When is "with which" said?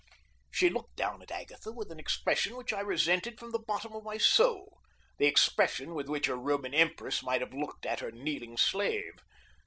5.93-6.27